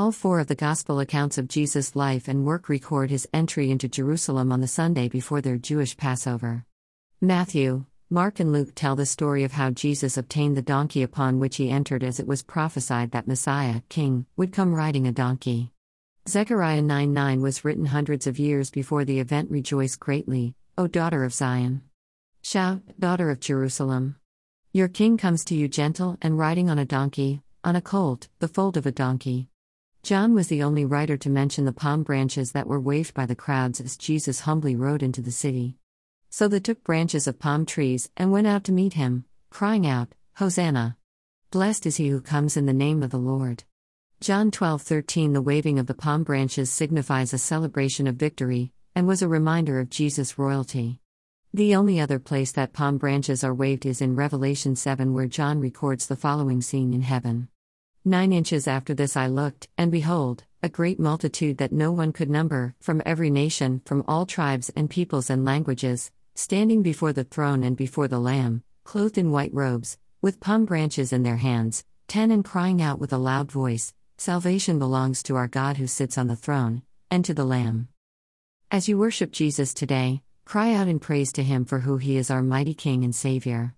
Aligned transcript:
All 0.00 0.12
four 0.12 0.40
of 0.40 0.46
the 0.46 0.54
Gospel 0.54 0.98
accounts 0.98 1.36
of 1.36 1.46
Jesus' 1.46 1.94
life 1.94 2.26
and 2.26 2.46
work 2.46 2.70
record 2.70 3.10
his 3.10 3.28
entry 3.34 3.70
into 3.70 3.86
Jerusalem 3.86 4.50
on 4.50 4.62
the 4.62 4.66
Sunday 4.66 5.10
before 5.10 5.42
their 5.42 5.58
Jewish 5.58 5.94
Passover. 5.94 6.64
Matthew, 7.20 7.84
Mark, 8.08 8.40
and 8.40 8.50
Luke 8.50 8.70
tell 8.74 8.96
the 8.96 9.04
story 9.04 9.44
of 9.44 9.52
how 9.52 9.68
Jesus 9.68 10.16
obtained 10.16 10.56
the 10.56 10.62
donkey 10.62 11.02
upon 11.02 11.38
which 11.38 11.56
he 11.56 11.68
entered 11.68 12.02
as 12.02 12.18
it 12.18 12.26
was 12.26 12.42
prophesied 12.42 13.10
that 13.10 13.28
Messiah, 13.28 13.82
King, 13.90 14.24
would 14.38 14.54
come 14.54 14.74
riding 14.74 15.06
a 15.06 15.12
donkey. 15.12 15.70
Zechariah 16.26 16.80
9 16.80 17.12
9 17.12 17.42
was 17.42 17.62
written 17.62 17.84
hundreds 17.84 18.26
of 18.26 18.38
years 18.38 18.70
before 18.70 19.04
the 19.04 19.20
event 19.20 19.50
Rejoice 19.50 19.96
greatly, 19.96 20.54
O 20.78 20.86
daughter 20.86 21.24
of 21.24 21.34
Zion. 21.34 21.82
Shout, 22.40 22.80
daughter 22.98 23.28
of 23.28 23.38
Jerusalem. 23.38 24.16
Your 24.72 24.88
king 24.88 25.18
comes 25.18 25.44
to 25.44 25.54
you 25.54 25.68
gentle 25.68 26.16
and 26.22 26.38
riding 26.38 26.70
on 26.70 26.78
a 26.78 26.86
donkey, 26.86 27.42
on 27.62 27.76
a 27.76 27.82
colt, 27.82 28.28
the 28.38 28.48
foal 28.48 28.72
of 28.78 28.86
a 28.86 28.92
donkey. 28.92 29.50
John 30.02 30.34
was 30.34 30.48
the 30.48 30.62
only 30.62 30.84
writer 30.84 31.18
to 31.18 31.28
mention 31.28 31.66
the 31.66 31.72
palm 31.72 32.02
branches 32.02 32.52
that 32.52 32.66
were 32.66 32.80
waved 32.80 33.12
by 33.12 33.26
the 33.26 33.36
crowds 33.36 33.80
as 33.80 33.98
Jesus 33.98 34.40
humbly 34.40 34.74
rode 34.74 35.02
into 35.02 35.20
the 35.20 35.30
city. 35.30 35.76
So 36.30 36.48
they 36.48 36.60
took 36.60 36.82
branches 36.82 37.26
of 37.26 37.38
palm 37.38 37.66
trees 37.66 38.08
and 38.16 38.32
went 38.32 38.46
out 38.46 38.64
to 38.64 38.72
meet 38.72 38.94
him, 38.94 39.26
crying 39.50 39.86
out, 39.86 40.14
Hosanna! 40.36 40.96
Blessed 41.50 41.84
is 41.84 41.96
he 41.96 42.08
who 42.08 42.20
comes 42.20 42.56
in 42.56 42.64
the 42.64 42.72
name 42.72 43.02
of 43.02 43.10
the 43.10 43.18
Lord. 43.18 43.64
John 44.20 44.50
12:13 44.50 45.34
The 45.34 45.42
waving 45.42 45.78
of 45.78 45.86
the 45.86 45.94
palm 45.94 46.22
branches 46.22 46.70
signifies 46.70 47.34
a 47.34 47.38
celebration 47.38 48.06
of 48.06 48.16
victory 48.16 48.72
and 48.94 49.06
was 49.06 49.20
a 49.20 49.28
reminder 49.28 49.80
of 49.80 49.90
Jesus' 49.90 50.38
royalty. 50.38 50.98
The 51.52 51.74
only 51.74 52.00
other 52.00 52.18
place 52.18 52.52
that 52.52 52.72
palm 52.72 52.96
branches 52.96 53.44
are 53.44 53.54
waved 53.54 53.84
is 53.84 54.00
in 54.00 54.16
Revelation 54.16 54.76
7 54.76 55.12
where 55.12 55.26
John 55.26 55.60
records 55.60 56.06
the 56.06 56.16
following 56.16 56.62
scene 56.62 56.94
in 56.94 57.02
heaven. 57.02 57.48
9 58.04 58.32
inches 58.32 58.66
after 58.66 58.94
this 58.94 59.16
I 59.16 59.26
looked 59.26 59.68
and 59.78 59.92
behold 59.92 60.44
a 60.62 60.68
great 60.68 60.98
multitude 60.98 61.58
that 61.58 61.72
no 61.72 61.92
one 61.92 62.12
could 62.12 62.30
number 62.30 62.74
from 62.80 63.02
every 63.04 63.30
nation 63.30 63.82
from 63.84 64.04
all 64.08 64.26
tribes 64.26 64.70
and 64.76 64.88
peoples 64.88 65.30
and 65.30 65.44
languages 65.44 66.10
standing 66.34 66.82
before 66.82 67.12
the 67.12 67.24
throne 67.24 67.62
and 67.62 67.76
before 67.76 68.08
the 68.08 68.18
lamb 68.18 68.62
clothed 68.84 69.18
in 69.18 69.30
white 69.30 69.54
robes 69.54 69.98
with 70.22 70.40
palm 70.40 70.64
branches 70.64 71.12
in 71.12 71.22
their 71.22 71.36
hands 71.36 71.84
10 72.08 72.30
and 72.30 72.44
crying 72.44 72.82
out 72.82 72.98
with 72.98 73.12
a 73.12 73.18
loud 73.18 73.50
voice 73.52 73.92
Salvation 74.20 74.78
belongs 74.78 75.22
to 75.22 75.36
our 75.36 75.48
God 75.48 75.78
who 75.78 75.86
sits 75.86 76.18
on 76.18 76.26
the 76.26 76.36
throne, 76.36 76.82
and 77.10 77.24
to 77.24 77.32
the 77.32 77.46
Lamb. 77.46 77.88
As 78.70 78.86
you 78.86 78.98
worship 78.98 79.32
Jesus 79.32 79.72
today, 79.72 80.20
cry 80.44 80.74
out 80.74 80.88
in 80.88 80.98
praise 80.98 81.32
to 81.32 81.42
him 81.42 81.64
for 81.64 81.78
who 81.78 81.96
he 81.96 82.18
is 82.18 82.30
our 82.30 82.42
mighty 82.42 82.74
King 82.74 83.02
and 83.02 83.14
Savior. 83.14 83.74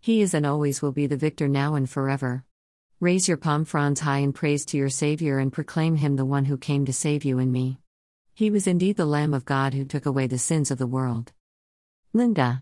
He 0.00 0.22
is 0.22 0.32
and 0.32 0.46
always 0.46 0.80
will 0.80 0.92
be 0.92 1.06
the 1.06 1.18
victor 1.18 1.46
now 1.46 1.74
and 1.74 1.90
forever. 1.90 2.42
Raise 3.02 3.26
your 3.26 3.36
palm 3.36 3.64
fronds 3.64 3.98
high 3.98 4.18
in 4.18 4.32
praise 4.32 4.64
to 4.66 4.76
your 4.76 4.88
Savior 4.88 5.40
and 5.40 5.52
proclaim 5.52 5.96
him 5.96 6.14
the 6.14 6.24
one 6.24 6.44
who 6.44 6.56
came 6.56 6.84
to 6.84 6.92
save 6.92 7.24
you 7.24 7.40
and 7.40 7.50
me. 7.50 7.78
He 8.32 8.48
was 8.48 8.68
indeed 8.68 8.96
the 8.96 9.04
Lamb 9.04 9.34
of 9.34 9.44
God 9.44 9.74
who 9.74 9.84
took 9.84 10.06
away 10.06 10.28
the 10.28 10.38
sins 10.38 10.70
of 10.70 10.78
the 10.78 10.86
world. 10.86 11.32
Linda. 12.12 12.60